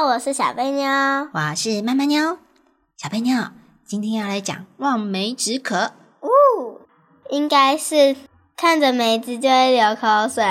[0.00, 0.88] 我是小贝妞，
[1.32, 2.38] 我是妈妈妞。
[2.96, 3.50] 小贝妞，
[3.84, 5.92] 今天要来讲望梅止渴。
[6.20, 6.80] 哦，
[7.28, 8.16] 应该是
[8.56, 10.44] 看着梅子就会流口水，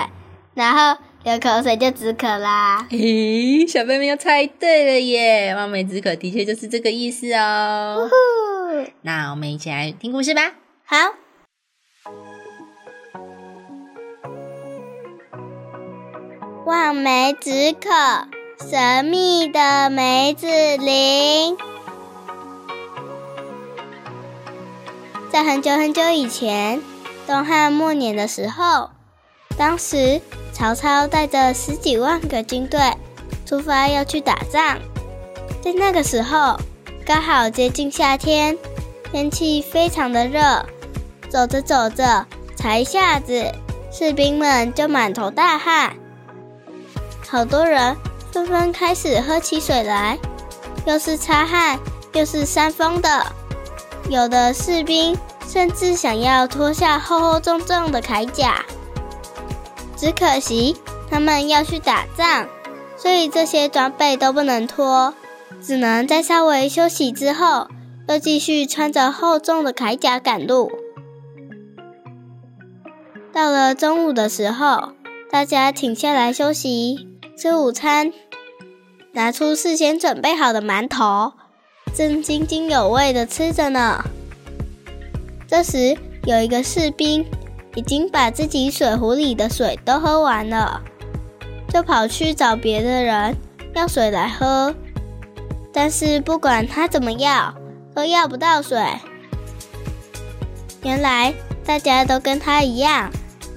[0.53, 2.87] 然后流口水就止渴啦。
[2.91, 5.55] 咦，小贝妞猜对了耶！
[5.55, 8.07] 望梅止渴的确就是这个意思哦。
[9.01, 10.53] 那我们一起来听故事吧。
[10.85, 10.97] 好，
[16.65, 17.89] 望梅止渴，
[18.69, 20.45] 神秘的梅子
[20.77, 21.57] 林。
[25.31, 26.81] 在很久很久以前，
[27.25, 28.91] 东汉末年的时候，
[29.57, 30.21] 当时
[30.53, 32.79] 曹操带着十几万个军队
[33.45, 34.77] 出发要去打仗。
[35.61, 36.59] 在那个时候，
[37.03, 38.57] 刚好接近夏天，
[39.11, 40.65] 天气非常的热。
[41.29, 42.25] 走着走着，
[42.55, 43.51] 才一下子，
[43.91, 45.95] 士兵们就满头大汗，
[47.27, 47.95] 好多人
[48.31, 50.17] 纷纷开始喝起水来，
[50.85, 51.79] 又是擦汗，
[52.13, 53.25] 又是扇风的。
[54.09, 58.65] 有的士兵甚至想要脱下厚厚重重的铠甲，
[59.95, 60.77] 只可惜
[61.09, 62.47] 他们要去打仗，
[62.97, 65.13] 所以这些装备都不能脱，
[65.61, 67.67] 只能在稍微休息之后，
[68.07, 70.71] 又继续穿着厚重的铠甲赶路。
[73.33, 74.93] 到了中午的时候，
[75.29, 77.07] 大家停下来休息，
[77.41, 78.13] 吃午餐，
[79.13, 81.33] 拿出事先准备好的馒头，
[81.91, 84.05] 正津津有味的吃着呢。
[85.47, 87.25] 这时，有一个士兵
[87.73, 90.83] 已经把自己水壶里的水都喝完了，
[91.73, 93.35] 就跑去找别的人
[93.73, 94.75] 要水来喝，
[95.73, 97.55] 但是不管他怎么要，
[97.95, 98.79] 都要不到水。
[100.83, 101.33] 原来
[101.65, 103.11] 大家都跟他一样。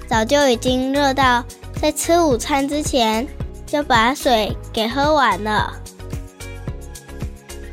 [0.07, 1.45] 早就已经热到
[1.79, 3.27] 在吃午餐之前
[3.75, 5.73] 就把水给喝完了。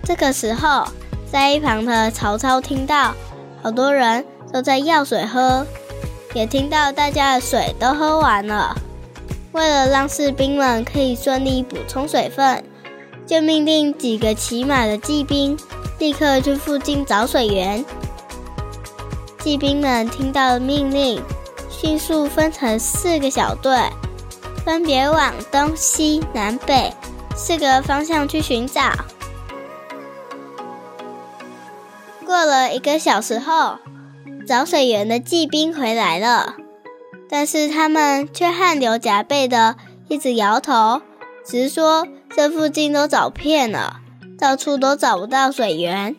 [0.03, 0.85] 这个时候，
[1.31, 3.15] 在一旁的曹操听到
[3.63, 5.65] 好多人都在要水喝，
[6.35, 8.77] 也听到大家的水都喝完了。
[9.53, 12.65] 为了让士兵们可以顺利补充水分，
[13.25, 15.57] 就命令几个骑马的骑兵
[16.01, 17.85] 立刻去附近找水源。
[19.39, 21.23] 骑兵们听到命令。
[21.71, 23.77] 迅速分成四个小队，
[24.65, 26.93] 分别往东西南北
[27.35, 28.93] 四个方向去寻找。
[32.25, 33.79] 过了一个小时后，
[34.47, 36.57] 找水源的骑兵回来了，
[37.29, 39.77] 但是他们却汗流浃背的，
[40.09, 41.03] 一直摇头，
[41.45, 44.01] 直说这附近都找遍了，
[44.39, 46.17] 到处都找不到水源。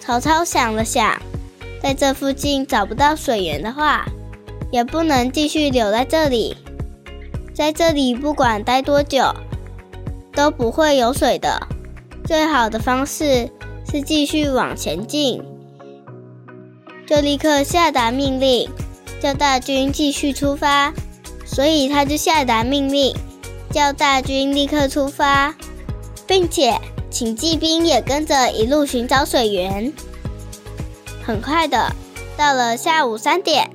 [0.00, 1.20] 曹操想了想。
[1.82, 4.04] 在这附近找不到水源的话，
[4.70, 6.56] 也不能继续留在这里。
[7.54, 9.34] 在这里不管待多久，
[10.32, 11.60] 都不会有水的。
[12.24, 13.50] 最好的方式
[13.90, 15.42] 是继续往前进。
[17.06, 18.70] 就立刻下达命令，
[19.20, 20.92] 叫大军继续出发。
[21.44, 23.12] 所以他就下达命令，
[23.70, 25.52] 叫大军立刻出发，
[26.24, 26.78] 并且
[27.10, 29.92] 请骑兵也跟着一路寻找水源。
[31.24, 31.92] 很快的，
[32.36, 33.68] 到了下午三点，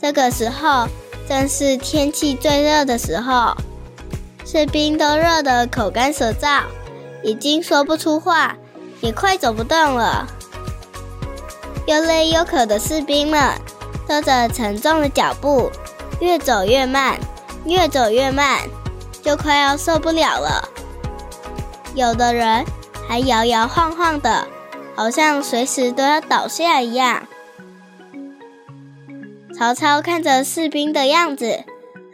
[0.00, 0.88] 这个时候
[1.28, 3.54] 正是天气最热的时候，
[4.44, 6.62] 士兵都热得口干舌燥，
[7.22, 8.56] 已经说不出话，
[9.00, 10.26] 也快走不动了。
[11.86, 13.52] 又累又渴的士兵们，
[14.06, 15.70] 拖着沉重的脚步，
[16.20, 17.18] 越走越慢，
[17.64, 18.60] 越走越慢，
[19.22, 20.68] 就快要受不了了。
[21.94, 22.64] 有的人
[23.08, 24.46] 还摇摇晃晃的。
[24.96, 27.22] 好像随时都要倒下一样。
[29.60, 31.64] 曹操看着士兵的样子，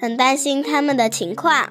[0.01, 1.71] 很担心他们的情况，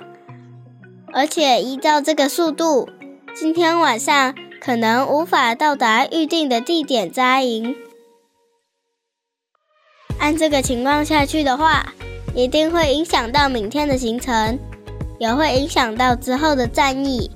[1.11, 2.87] 而且依照这个速度，
[3.33, 7.75] 今天晚上可能无法到达预定的地点扎营。
[10.17, 11.93] 按这个情况下去的话，
[12.33, 14.57] 一定会影响到明天的行程，
[15.19, 17.29] 也会影响到之后的战役。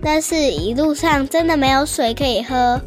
[0.00, 2.80] 但是，一路上真的没有水可以喝，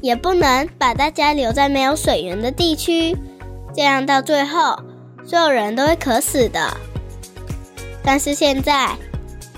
[0.00, 3.16] 也不能把大家留在没有水源的地区，
[3.76, 4.74] 这样到最后，
[5.26, 6.74] 所有人都会渴死的。
[8.02, 8.96] 但是现在，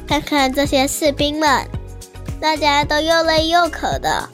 [0.08, 1.64] 看看这些士兵们，
[2.40, 4.28] 大家都又累又渴的，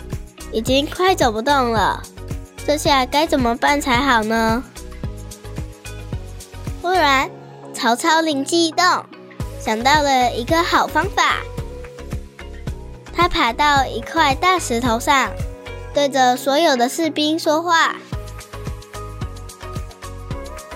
[0.50, 2.02] 已经快走不动了。
[2.66, 4.64] 这下该怎么办才好呢？
[6.80, 7.30] 忽然，
[7.74, 9.04] 曹操灵机一动，
[9.60, 11.40] 想到了一个好方法。
[13.12, 15.30] 他爬到一块大石头上，
[15.92, 17.96] 对着所有的士兵说话：“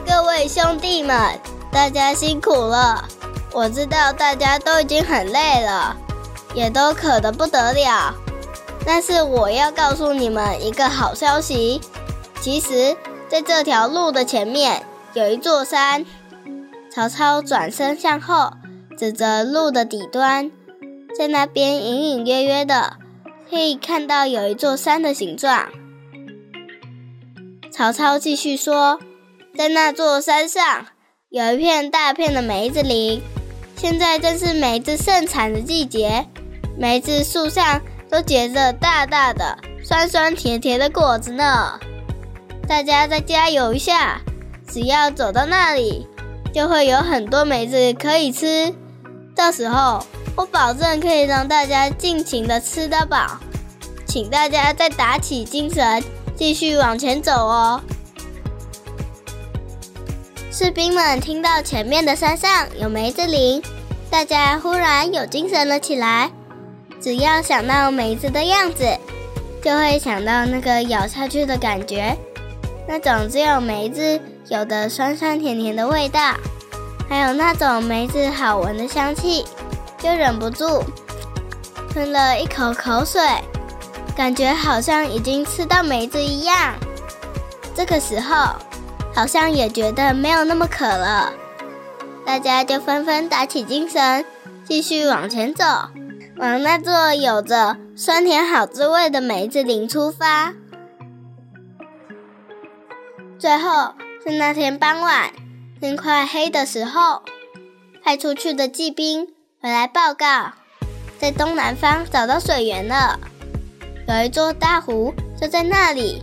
[0.09, 1.39] 各位兄弟们，
[1.71, 3.07] 大家辛苦了！
[3.53, 5.95] 我知道大家都已经很累了，
[6.55, 8.15] 也都渴得不得了。
[8.87, 11.83] 但是我要告诉你们一个好消息，
[12.41, 12.97] 其实
[13.29, 14.83] 在这条路的前面
[15.13, 16.07] 有一座山。”
[16.91, 18.55] 曹操转身向后，
[18.97, 20.51] 指着路的底端。
[21.17, 22.95] 在那边隐隐约约的，
[23.51, 25.69] 可以看到有一座山的形状。
[27.71, 28.99] 曹操继续说
[29.59, 30.87] ：“在那座山上
[31.31, 33.21] 有一片大片的梅子林，
[33.75, 36.29] 现在正是梅子盛产的季节，
[36.79, 41.77] 梅子树上都结着大大的、酸酸甜甜的果子呢。
[42.69, 44.21] 大家再加油一下，
[44.69, 46.07] 只要走到那里，
[46.55, 48.73] 就会有很多梅子可以吃。
[49.35, 50.01] 到时候。”
[50.39, 53.41] 我保证可以让大家尽情的吃得饱，
[54.07, 56.01] 请大家再打起精神，
[56.37, 57.81] 继续往前走哦。
[60.61, 63.63] 士兵们听到前面的山上有梅子林，
[64.11, 66.33] 大家忽然有精神了起来。
[67.01, 68.85] 只要想到梅子的样子，
[69.63, 72.13] 就会想到那个咬下去的感觉，
[72.89, 76.35] 那种只有梅子有的酸酸甜甜的味道，
[77.09, 79.47] 还有那种梅子好闻的香气。
[79.97, 80.83] 就忍不住
[81.93, 83.23] 吞了一口口水，
[84.17, 86.75] 感觉好像已经吃到梅子一样。
[87.77, 88.57] 这个时候，
[89.19, 91.33] 好像也觉得没有那么渴了。
[92.25, 94.25] 大家就纷纷打起精神，
[94.65, 95.65] 继续往前走，
[96.37, 100.55] 往那座有着酸甜好滋味的梅子林出发。
[103.41, 103.95] 最后
[104.25, 105.33] 是那天傍晚，
[105.81, 107.23] 天快黑的时候，
[108.05, 109.27] 派出去的骑兵。
[109.61, 110.53] 回来报告，
[111.19, 113.19] 在东南方找到水源了，
[114.07, 116.23] 有一座大湖就在那里。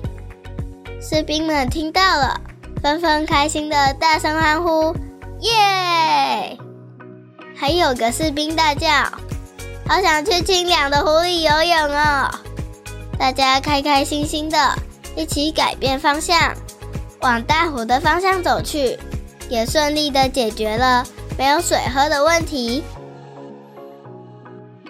[1.02, 2.40] 士兵们听到了，
[2.86, 4.96] 纷纷开心的大声欢呼
[5.42, 6.56] ：“耶！”
[7.58, 8.88] 还有个士兵大叫
[9.90, 12.30] ：“好想去清凉的湖里游泳哦！”
[13.18, 14.76] 大家开开心心的，
[15.16, 16.54] 一起改变方向，
[17.22, 19.00] 往大湖的方向走去，
[19.50, 21.04] 也顺利的解决了
[21.40, 22.84] 没有水喝的问题。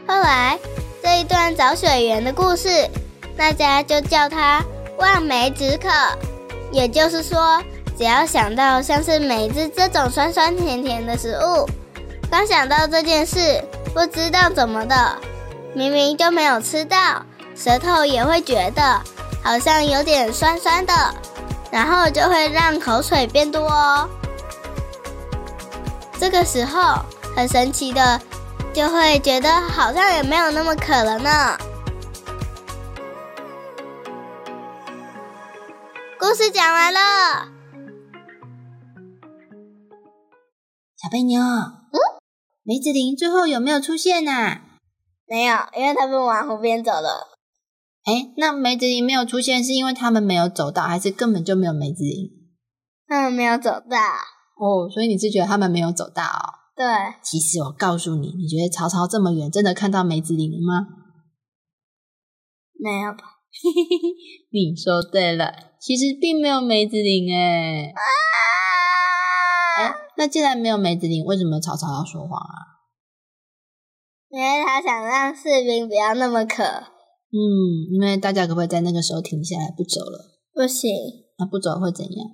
[0.05, 0.59] 后来，
[1.01, 2.67] 这一段找水源的故事，
[3.37, 4.61] 大家就叫它
[4.97, 5.87] 望梅止渴。
[6.71, 7.63] 也就是说，
[7.97, 11.65] 只要想到像是梅子这种酸酸甜甜的食物，
[12.29, 13.63] 刚想到这件事，
[13.93, 15.15] 不知道怎么的，
[15.73, 17.25] 明明就没有吃到，
[17.55, 19.01] 舌头也会觉得
[19.43, 20.93] 好像有点酸酸的，
[21.71, 24.09] 然后就会让口水变多哦。
[26.19, 26.99] 这个时候，
[27.35, 28.21] 很神奇的。
[28.73, 31.57] 就会觉得好像也没有那么渴了呢。
[36.19, 36.99] 故事讲完了，
[41.05, 41.97] 小贝妞，嗯，
[42.63, 44.31] 梅子林最后有没有出现呢？
[45.27, 47.37] 没有，因为他们往湖边走了。
[48.05, 52.31] 哎，那梅子林没有出现，是因为他们没有走到，还是根本就没有梅子林？
[53.05, 53.99] 他们没有走到。
[54.57, 56.23] 哦，所以你是觉得他们没有走到？
[56.75, 56.83] 对，
[57.21, 60.87] 其实我告诉你，你觉得曹操这么远，真的看到梅子林了吗？
[62.79, 63.37] 没有吧？
[64.51, 67.93] 你说对了，其实并没有梅子林哎。
[67.93, 67.93] 哎，
[70.17, 72.55] 那既然没有梅子林，为什么曹操要说谎啊？
[74.29, 76.63] 因为他想让士兵不要那么渴。
[76.63, 80.31] 嗯，因为大家可不可以在那个时候停下来不走了？
[80.53, 80.91] 不行。
[81.37, 82.27] 那不走会怎样？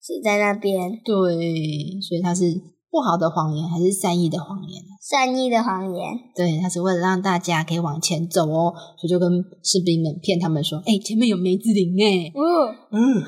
[0.00, 1.00] 死在那边。
[1.04, 2.71] 对，所以他是。
[2.92, 4.82] 不好的谎言还是善意的谎言？
[5.00, 6.12] 善意的谎言。
[6.36, 9.32] 对，他是为了让大家可以往前走哦，所以就跟
[9.64, 13.24] 士兵们骗他们说：“哎，前面有梅子林哎。”嗯嗯，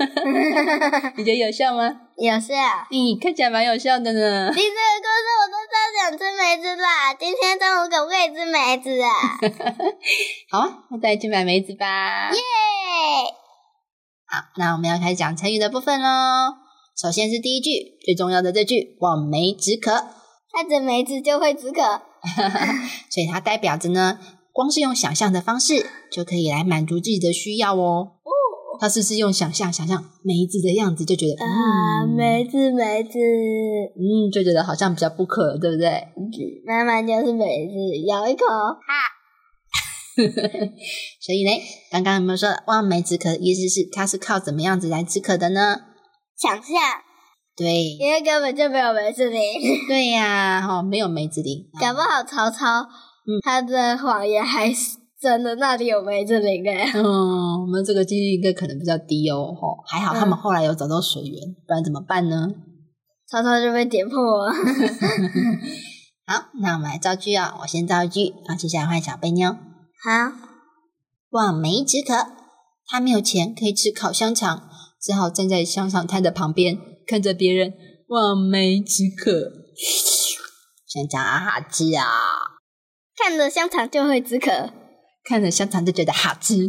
[1.18, 1.84] 你觉得有效吗？
[2.16, 2.54] 有效。
[2.90, 4.48] 嗯，看起来蛮有效的呢。
[4.48, 7.12] 你这个故事，我都超想吃梅子啦！
[7.12, 9.12] 今天中午可不可以吃梅子啊？
[10.50, 12.30] 好啊，那带你去买梅子吧。
[12.30, 12.40] 耶！
[14.26, 16.67] 好，那我们要开始讲成语的部分喽。
[17.00, 19.92] 首先是第一句最重要的这句“望梅止渴”，
[20.52, 21.80] 看着梅子就会止渴，
[23.08, 24.18] 所以它代表着呢，
[24.52, 28.14] 光是用想象的方式就可以来满足自己的需要哦。
[28.24, 28.30] 哦，
[28.80, 32.16] 他是不是用想象想象梅子的样子，就觉得啊，嗯。
[32.16, 33.16] 梅子梅子，
[33.94, 35.88] 嗯，就觉得好像比较不渴，对不对？
[36.66, 37.74] 妈妈就是梅子，
[38.08, 39.06] 咬一口，哈。
[41.20, 41.50] 所以呢，
[41.92, 45.82] 刚刚有没有说望梅止渴的意思是它是靠怎么样子来止渴的呢？
[46.40, 46.74] 想象，
[47.56, 49.40] 对，因为根本就没有梅子林，
[49.88, 53.40] 对呀，哈、没有梅子林， 搞不好曹操，嗯。
[53.42, 57.02] 他的谎言还是真的那里有梅子林哎，嗯，
[57.62, 62.46] 我们这个几率应该可能比较低哦，吼，还好他们嗯后来有找到水源，不然怎么办呢？
[63.28, 64.52] 曹操就被点破了。
[66.26, 69.50] 好，那我们来造句啊、我先造一句，然后接下来换小贝妞。
[69.50, 70.32] 好，
[71.30, 72.14] 望梅止渴，
[72.86, 74.67] 他没有钱可以吃烤香肠，
[75.00, 77.72] 只好站在香肠摊的旁边，看着别人
[78.08, 79.50] 望梅止渴。
[80.86, 82.04] 香肠 啊，好吃啊！
[83.16, 84.72] 看着香肠就会止渴，
[85.24, 86.66] 看着香肠就觉得好吃，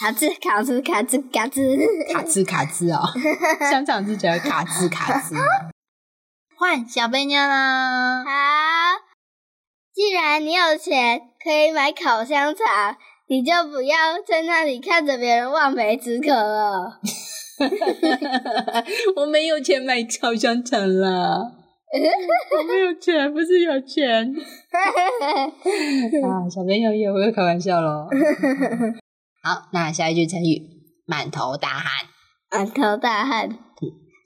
[0.00, 1.76] 好吃，卡吃，卡吃，卡吃。
[2.12, 3.12] 卡吱卡吱哦，
[3.70, 5.34] 香肠就觉得卡吱卡吱。
[6.56, 8.24] 换小贝妞啦！
[8.24, 8.30] 好，
[9.94, 12.96] 既然你有钱可以买烤香肠，
[13.28, 17.00] 你就不要在那里看着别人望梅止渴了。
[19.16, 21.38] 我没有钱买烤香肠啦，
[22.58, 24.24] 我没有钱，不是有钱
[26.24, 26.48] 啊！
[26.48, 28.08] 小朋友也会开玩笑咯。
[29.42, 30.62] 好，那下一句成语
[31.06, 31.90] “满头大汗
[32.50, 33.48] 满头大汗，”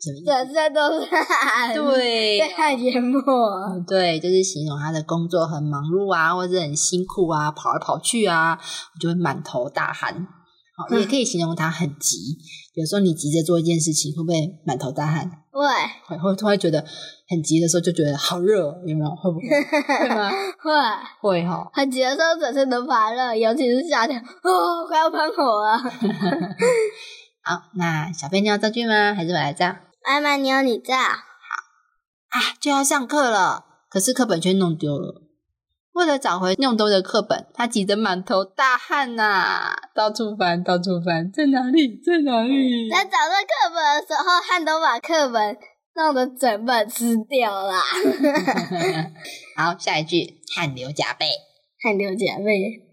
[0.02, 0.26] 什么意思？
[0.26, 3.18] 整身都是汗，对被汗淹没。
[3.20, 8.58] 嗯对，就是形容他的工作很忙碌啊，或者很辛苦啊，跑来跑去啊，
[9.00, 10.26] 就会满头大汗。
[10.90, 12.16] 也可以形容他很急。
[12.74, 14.34] 有时候你急着做一件事情，会不会
[14.64, 15.30] 满头大汗？
[15.50, 15.60] 会
[16.06, 16.82] 会会突然觉得
[17.28, 19.10] 很急的时候，就觉得好热哦，有没有？
[19.14, 19.46] 会不会？
[19.48, 20.30] 会吗？
[20.58, 20.72] 会，
[21.20, 21.70] 会哈。
[21.74, 25.76] 很急的时候整身都发热，尤其是夏天，哦，快要喷火了。
[27.44, 29.14] 好，那小飞你要造句吗？
[29.14, 29.66] 还是我来造？
[30.06, 30.94] 妈妈，你有你造。
[30.96, 31.10] 好，
[32.30, 35.21] 啊，就要上课了，可是课本却弄丢了。
[35.92, 42.00] 为了找回弄丢的课本，他急得满头大汗呐、到处翻，到处翻，在哪里？
[42.04, 42.88] 在哪里？
[42.90, 45.56] 他找到课本的时候，汗都把课本
[45.94, 47.82] 弄得整本吃掉啦，
[49.56, 51.26] 好，下一句，汗流浃背。
[51.82, 52.88] 汗流浃背。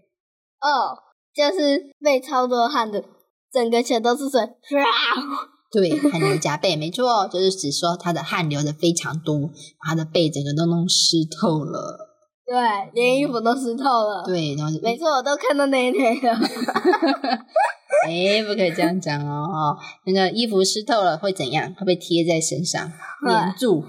[0.60, 0.98] 哦，
[1.34, 3.02] 就是被超多汗的，
[3.50, 4.40] 整个全都是水。
[5.72, 9.38] 对，汗流浃背，没错，就是指说他的汗流的非常多，
[9.80, 12.09] 把他的背整个都弄湿透了。
[12.50, 12.58] 对，
[12.94, 14.24] 连衣服都湿透了。
[14.26, 16.34] 对，然后就没错，我都看到那一天了。
[18.08, 21.68] 哎，不可以这样讲哦，哦，那个衣服湿透了会怎样？
[21.74, 22.90] 会不会贴在身上
[23.24, 23.84] 粘住？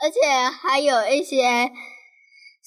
[0.00, 0.16] 而且
[0.50, 1.70] 还有一些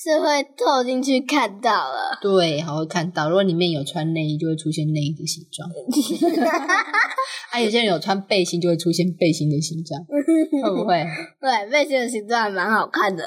[0.04, 2.18] 是会透进去看到了。
[2.20, 5.70] 对，还会看到，如果里面有穿内衣，就会出现内衣的形状；
[7.54, 11.06] 啊，有些人有穿背心，就会出现背心的形状， 会不会？
[11.40, 13.24] 对，背心的形状还 蛮好看的。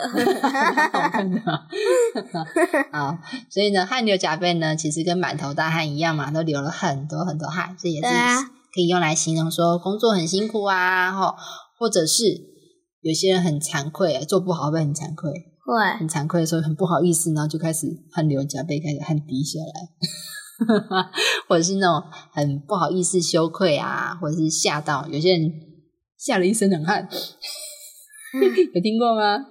[0.92, 1.40] 好看的。
[2.90, 3.16] 好，
[3.48, 8.08] 所以呢，汗流浃背呢，其实跟满头大汗一样嘛，都流了很多很多汗，这也是
[8.74, 11.36] 可以用来形容说工作很辛苦啊，或
[11.78, 12.24] 或者是
[13.00, 15.53] 有些人很惭愧，做不好会很惭愧？
[15.64, 21.08] 会，很惭愧的时候，很不好意思，然后就开始汗流浃背，开始汗滴下来，
[21.48, 22.02] 或者是那种
[22.32, 25.50] 很不好意思、羞愧啊，或者是吓到，有些人
[26.18, 27.08] 吓了一身冷汗，
[28.74, 29.46] 有听过吗？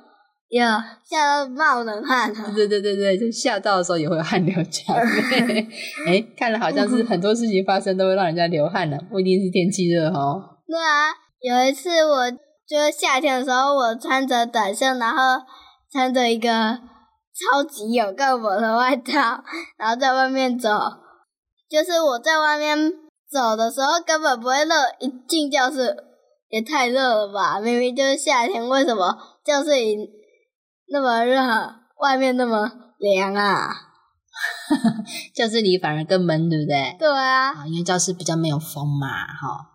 [0.50, 0.62] 有
[1.04, 2.54] 吓到冒冷汗了。
[2.54, 4.86] 对对对对，就吓到的时候也会汗流浃
[5.32, 5.68] 背。
[6.06, 10.60] 哎，看了好像是很多事情发生都会让人家流汗的，不一定是天气热哦。
[10.68, 11.10] 对啊，
[11.42, 12.30] 有一次我
[12.70, 15.42] 就是夏天的时候，我穿着短袖，然后
[15.94, 19.44] 穿着一个超级有够薄的外套，
[19.78, 20.68] 然后在外面走。
[21.70, 22.92] 就是我在外面
[23.32, 25.96] 走的时候根本不会热，一进教室
[26.50, 27.60] 也太热了吧！
[27.60, 30.10] 明明就是夏天，为什么教室里
[30.92, 31.40] 那么热，
[32.02, 33.70] 外面那么凉啊？
[35.36, 36.96] 教室里反而更闷，对不对？
[36.98, 39.70] 对啊，啊，因为教室比较没有风嘛，哈。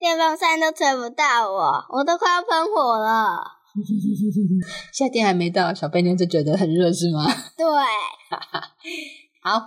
[0.00, 3.61] 电风扇都吹不到我，我都快要喷火了。
[4.92, 7.24] 夏天还没到，小贝妞就觉得很热，是吗？
[7.56, 7.66] 对。
[9.42, 9.60] 好，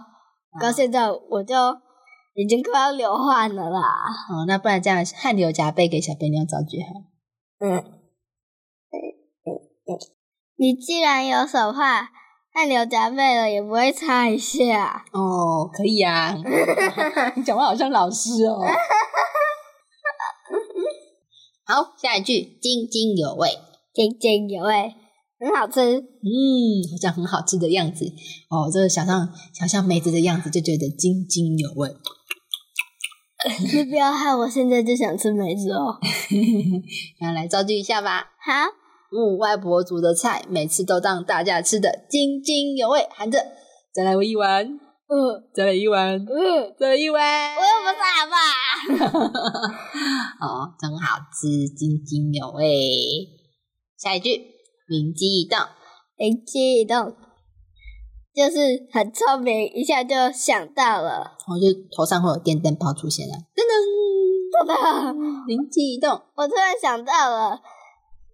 [0.62, 1.55] 到现在我就
[2.33, 3.79] 已经快要流汗了啦。
[4.29, 6.88] 哦，那不然这样汗流浃背给小贝妞造句好。
[7.59, 7.83] 嗯，
[10.57, 12.09] 你既然有手帕，
[12.53, 15.05] 汗流浃背了也不会擦一下。
[15.12, 16.35] 哦，可以啊。
[17.35, 18.62] 你讲话好像老师哦。
[21.65, 23.50] 好，下一句津津有味。
[23.95, 24.93] 津津有味，
[25.39, 25.79] 很好吃。
[25.81, 28.05] 嗯，好像很好吃的样子
[28.49, 28.69] 哦。
[28.71, 31.89] 这个想象想象梅子的样子，就觉得津津有味。
[33.73, 35.97] 你不要害我现在就想吃梅子哦。
[37.21, 38.31] 那来造句一下吧。
[38.43, 38.51] 好，
[39.15, 43.39] 嗯，外婆煮的菜每次都让大家吃的津津有味，喊着
[43.93, 47.55] 再来我一碗，嗯再来一碗，嗯，再来一碗。
[47.55, 48.35] 我又不是阿爸。
[50.41, 52.65] 哦，真好吃，津津有味。
[54.05, 54.29] 下一句，
[54.85, 55.57] 灵机一动，
[56.15, 57.15] 灵机一动，
[58.35, 61.35] 就是很聪明，一下就想到了。
[61.47, 66.21] 我就头上会有电灯泡出现了，噔噔，噔噔，灵机一动。
[66.35, 67.59] 我突然想到了，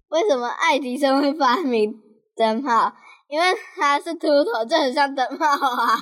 [0.09, 1.95] 为什么爱迪生会发明
[2.35, 2.91] 灯泡？
[3.29, 3.45] 因为
[3.77, 5.95] 他是秃头，就很像灯泡啊。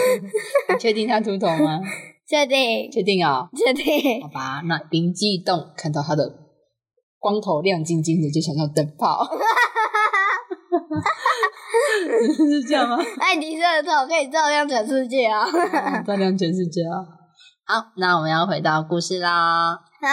[0.72, 1.78] 你确定他秃头吗？
[2.26, 3.50] 确定，确定哦。
[3.54, 4.28] 确定好。
[4.28, 6.43] 吧，那灵机一动，看到他的
[7.24, 9.24] 光头亮晶晶的，就想到灯泡，
[12.36, 12.98] 是这样吗？
[13.18, 15.42] 爱迪生的头可以照亮全世界啊！
[16.02, 17.00] 照亮全世界啊！
[17.64, 19.74] 好，那我们要回到故事啦。
[19.74, 20.06] 好，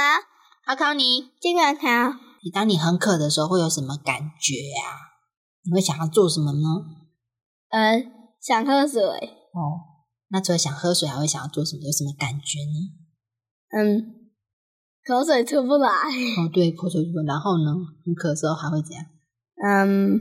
[0.65, 1.85] 考考你，金元考，
[2.45, 5.11] 你当你很渴的时候会有什么感觉呀、
[5.65, 6.59] 你会想要做什么呢？
[7.71, 8.05] 呃，
[8.39, 9.83] 想喝水，哦，
[10.29, 11.81] 那除了想喝水，还会想要做什么？
[11.83, 12.79] 有什么感觉呢？
[13.75, 14.15] 嗯，
[15.05, 17.73] 口水出不来，哦，对，口水出不来然后呢？
[18.05, 19.05] 你渴的时候还会怎样？
[19.63, 20.19] 嗯，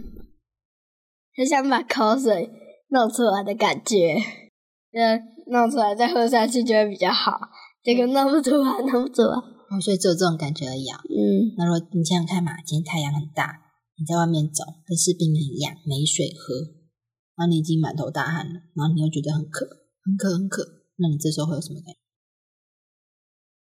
[1.36, 2.50] 很想把口水
[2.88, 4.16] 弄出来的感觉，
[4.92, 7.38] 嗯，弄出来再喝下去就会比较好。
[7.82, 9.36] 结果弄不出来，弄不出来。
[9.36, 10.98] 哦，所以只有这种感觉而已啊。
[11.08, 13.60] 嗯，那如果你想想看嘛，今天太阳很大，
[13.96, 16.54] 你在外面走，跟士兵们一样没水喝，
[17.36, 19.66] 然后你已经满头大汗了，然后你又觉得很渴，
[20.04, 20.64] 很渴，很渴，
[20.96, 22.00] 那你这时候会有什么感觉？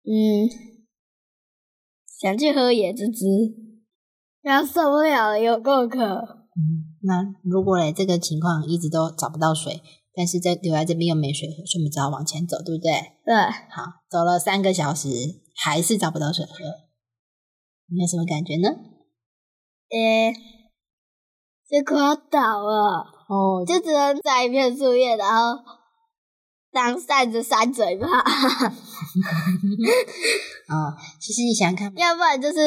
[0.09, 0.49] 嗯，
[2.19, 3.25] 想去喝椰子汁，
[4.41, 5.99] 然后受不了了，有够渴。
[5.99, 9.81] 嗯，那如果嘞这个情况一直都找不到水，
[10.15, 12.91] 但是在留在这边又没水喝，所以我们只好往前走，对不对？
[13.23, 13.35] 对，
[13.69, 15.09] 好，走了三个小时，
[15.55, 16.55] 还是找不到水喝，
[17.93, 18.69] 你有什么感觉呢？
[19.91, 20.33] 诶、
[21.69, 25.61] 就快要倒了，哦，就只能摘一片树叶，然后
[26.71, 28.07] 当扇子扇嘴巴，
[30.67, 32.59] 啊、 其实你想想看嘛，要不然就是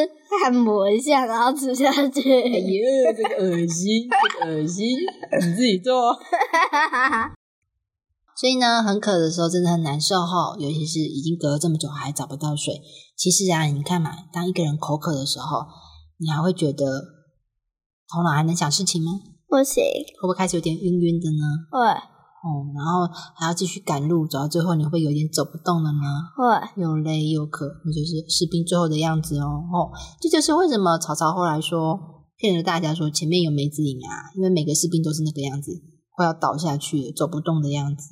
[0.44, 2.20] 按摩一下，然后吃下去。
[2.42, 4.98] 哎呦，这个恶心，这个恶心，
[5.40, 6.18] 你自己做。
[8.36, 12.80] 所以呢，很渴的时候真的很难受哈，尤其是已经隔了这么久还找不到水。
[13.14, 15.66] 其实啊，你看嘛，当一个人口渴的时候，
[16.16, 16.84] 你还会觉得
[18.10, 19.20] 头脑还能想事情吗？
[19.46, 19.84] 不行，
[20.20, 21.44] 会不会开始有点晕晕的呢？
[21.70, 21.78] 会
[22.42, 26.00] 哦，然后还要继续赶路，走到最后你会有点走不动了吗，
[26.35, 29.62] 会，又累又渴，那就是士兵最后的样子哦。
[29.70, 35.70] 哦，这就是为什么曹操后来说骗了大家说前面有梅子林啊，因为每个士兵都是那个样子，
[36.16, 38.09] 快要倒下去走不动的样子。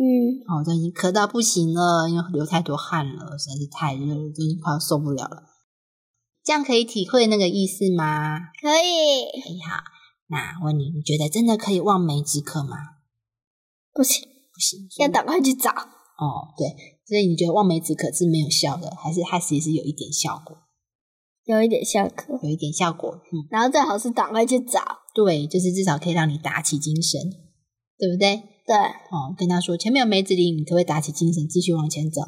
[0.00, 5.42] 嗯，哦，都已经渴到不行了，因为流太多汗了，实在是太热了，都已经快要受不了了。
[6.42, 8.38] 这样可以体会那个意思吗？
[8.62, 9.82] 可以，可以好。
[10.28, 12.76] 那问你，你觉得真的可以望梅止渴吗？
[13.98, 14.22] 不行，
[14.54, 15.70] 不行，要赶快去找。
[15.72, 16.68] 哦，对，
[17.04, 20.56] 所以你觉得望梅止渴是没有效的，还是它其实是有一点效果？
[21.46, 24.80] 有一点效果，有一点效果，嗯，然后最好是赶快去找。
[25.12, 27.20] 对，就是至少可以让你打起精神，
[27.98, 28.36] 对不对？
[28.64, 32.22] 对，哦，跟他说前面有梅子林，你可不可以打起精神继续往前走？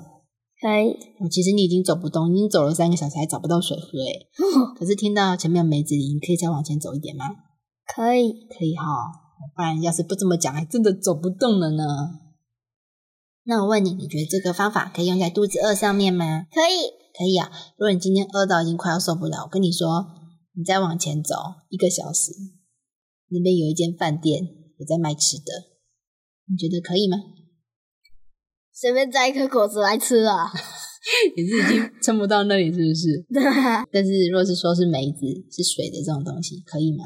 [0.61, 0.90] 可以。
[1.20, 4.26] 哦，其实你已经走不动，已经走了三个小时还找不到水喝， 诶
[4.76, 7.26] 可是听到前面有梅子林，你可以再往前走一点吗？
[7.87, 8.85] 可以，可以哈、
[9.55, 11.85] 不然要是不这么讲，还真的走不动了呢。
[13.44, 16.46] 那我问你，你觉得这个方法可以用在肚子饿上面吗？
[16.53, 17.50] 可以，可以啊。
[17.76, 20.07] 如果你今天饿到已经快要受不了，我跟你说，
[20.55, 21.35] 你再往前走
[21.68, 22.33] 一个小时，
[23.29, 24.42] 那边有一间饭店
[24.79, 25.53] 也在卖吃的，
[26.46, 27.16] 你觉得可以吗？
[28.72, 30.53] 随便摘一颗果子来吃啊。
[31.35, 33.24] 也是已经撑不到那里，是不是？
[33.33, 33.42] 对，
[33.90, 37.05] 但是若是说是梅子是水的这种东西，可以吗？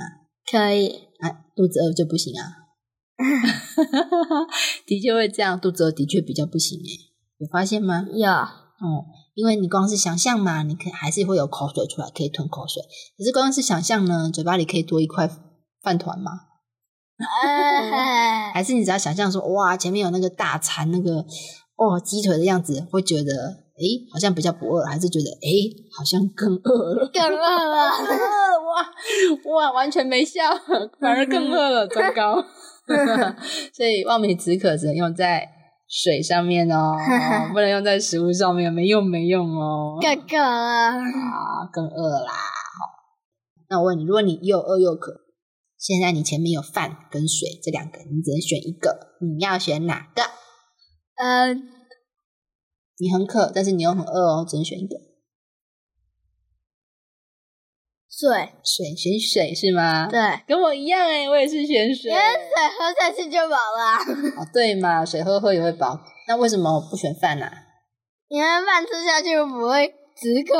[0.50, 1.03] 可以。
[1.54, 2.64] 啊，肚子饿就不行啊。
[4.86, 8.04] 的确会这样，肚子饿的确比较不行诶，有发现吗？
[8.12, 12.82] 有，哦，因为你光是想象嘛，你可还是会有口水出来，可以吞口水。
[13.16, 15.30] 可是光是想象呢，嘴巴里可以多一块
[15.82, 16.32] 饭团嘛？
[17.44, 21.24] 哎， 还是你只要想象说，哇，前面有那个大餐，那个
[21.76, 23.32] 哦鸡腿的样子，会觉得
[23.78, 27.08] 诶好像比较不饿，还是觉得诶好像更饿了？
[27.12, 27.90] 更饿了。
[28.74, 28.82] 哇
[29.68, 30.40] 哇，完全没效，
[31.00, 32.44] 反而更饿了，糟糕！
[33.72, 35.48] 所以望梅止渴只能用在
[35.88, 39.98] 水上面哦， 哦不能用在食物上面，没用没用哦。
[40.00, 40.44] 更渴了。
[40.44, 42.32] 啊，更饿啦。
[42.32, 42.90] 好，
[43.68, 45.12] 那我问你，如果你又饿又渴，
[45.78, 50.22] 现在你前面有饭跟水这两个，你只能选一个，你要选哪个？
[51.16, 51.68] 嗯，
[52.98, 54.96] 你很渴，但是你又很饿哦，只能选一个。
[58.16, 58.30] 水，
[58.62, 60.06] 水选水是吗？
[60.08, 62.10] 对，跟我一样哎，我也是选水。
[62.10, 62.48] 因为水
[62.78, 64.40] 喝下去就饱了。
[64.40, 65.98] 哦，对嘛，水喝喝也会饱。
[66.28, 67.46] 那为什么不选饭呢？
[68.28, 70.58] 因为饭吃下去不会止渴。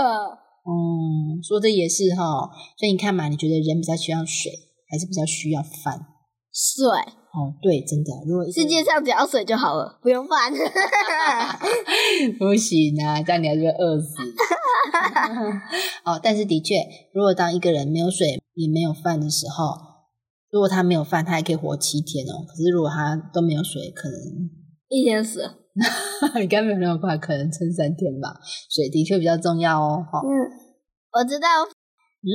[0.67, 2.51] 嗯，说的也是哈。
[2.77, 4.51] 所以你看嘛，你觉得人比较需要水，
[4.91, 6.01] 还是比较需要饭？
[6.53, 7.15] 水。
[7.35, 8.13] 哦，对，真的。
[8.29, 10.53] 如果世界上只要水就好了，不用饭。
[12.39, 14.15] 不行啊，这样你还是会饿死。
[16.07, 16.77] 哦，但是的确，
[17.13, 19.75] 如果当一个人没有水也没有饭的时候，
[20.51, 22.47] 如果他没有饭，他还可以活七天哦。
[22.47, 24.17] 可是如果他都没有水，可能
[24.89, 25.43] 一天死。
[26.41, 28.39] 应该没有那么快，可能撑三天吧。
[28.71, 30.07] 水的确比较重要哦。
[30.23, 30.31] 嗯，
[31.11, 31.49] 我知道。
[31.65, 32.31] 嗯，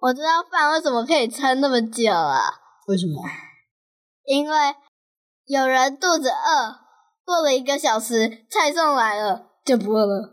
[0.00, 2.40] 我知道饭为什么可以撑那么久啊？
[2.88, 3.22] 为什么？
[4.26, 4.56] 因为
[5.46, 6.76] 有人肚子饿，
[7.24, 10.30] 过了一个小时，菜送来了就不饿了。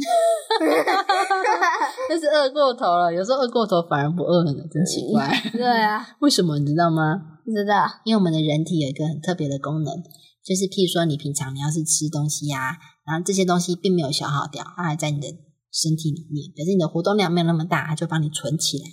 [2.08, 5.28] 那是饿过头了，有时候饿过头反而不饿了，真奇怪。
[5.52, 7.38] 对啊， 为什么你知道吗？
[7.44, 9.94] 不知道，因为我们的人体有一个很特别的功能，
[10.42, 15.26] 就是譬如说你平常你要是吃东西呀，然后这些东西并没有消耗掉，它还在你的
[15.70, 18.84] 身体里面，可是你的活动量没有那么大，它就帮你存起来。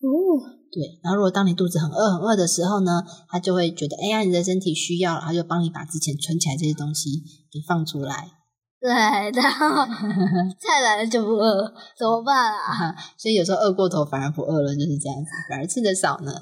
[0.00, 0.06] 哦，
[0.76, 8.28] 对，然后如果当你肚子很饿很饿的时候呢，它就会觉得哎呀，你的身体需要，它就帮你把之前存起来这些东西给放出来。
[8.78, 9.86] 对，然后
[10.60, 12.94] 菜来了就不饿，怎么办啊？
[13.16, 16.32] 所以有时候饿过头反而不饿了，就是这样子，反而吃的少呢。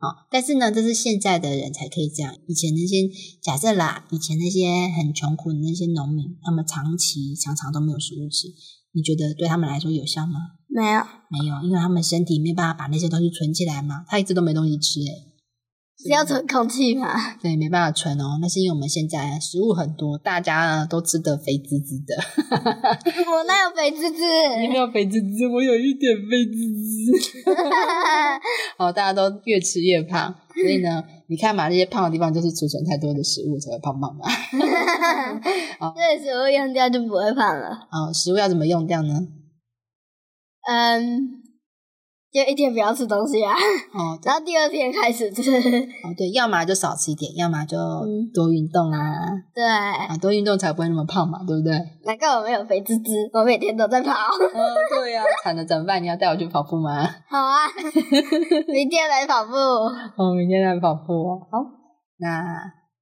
[0.00, 2.36] 哦，但是呢，这是现在的人才可以这样。
[2.46, 3.08] 以前那些
[3.42, 8.46] 假设啦，以前那些很穷苦的那些农民，他们长期常常都没有食物吃，
[8.92, 10.56] 你觉得对他们来说有效吗？
[10.66, 15.27] 没有，没有，因为他们身体没办法把那些东西存起来嘛，他一直都没东西吃，诶
[16.00, 17.12] 是要存空气吗？
[17.42, 18.38] 对，没办法存哦。
[18.40, 22.14] 那是因为我们现在食物很多，大家呢都吃得肥滋滋的。
[23.30, 24.22] 我那有肥滋滋？
[24.60, 27.50] 你没有肥滋滋，我有一点肥滋滋。
[28.78, 34.24] 哦，大家都越吃越胖，所以呢，你看嘛，那些胖的地方就是储存太多的食物才会胖胖的。
[35.96, 37.88] 对，食物用掉就不会胖了。
[37.90, 39.26] 哦，食物要怎么用掉呢？
[40.70, 41.42] 嗯。
[42.30, 43.54] 就一天不要吃东西啊，
[43.94, 45.40] 哦， 然后第二天开始吃。
[45.50, 47.78] 哦，对，要么就少吃一点，要么就
[48.34, 49.00] 多运动啊。
[49.54, 51.72] 对，啊，多运动才不会那么胖嘛，对不对？
[52.04, 54.12] 难怪我没有肥滋滋，我每天都在跑。
[54.12, 56.02] 哦，对呀，惨了怎么办？
[56.02, 57.02] 你要带我去跑步吗？
[57.30, 57.66] 好啊，
[58.68, 59.54] 明天来跑步。
[59.56, 61.40] 哦，明天来跑步。
[61.50, 61.58] 好，
[62.18, 62.44] 那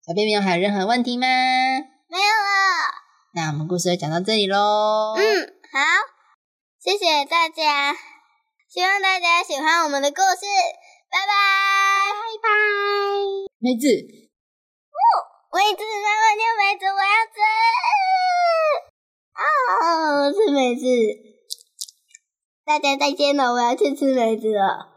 [0.06, 1.26] 小便便还有任何问题吗？
[1.26, 2.94] 没有了。
[3.34, 5.14] 那我们故事就讲到这里喽。
[5.16, 5.20] 嗯，
[5.72, 5.80] 好，
[6.80, 7.92] 谢谢大家。
[8.76, 10.44] 希望大家喜欢我们的故事，
[11.08, 11.32] 拜拜
[12.12, 12.48] 拜拜。
[13.58, 13.88] 梅子，
[14.92, 15.00] 哦，
[15.50, 17.40] 梅子，妈妈叫梅子，我要吃。
[19.32, 20.84] 啊，吃梅子。
[22.66, 24.95] 大家再见了，我要去吃梅子了。